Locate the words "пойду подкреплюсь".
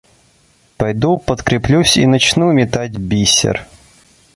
0.77-1.95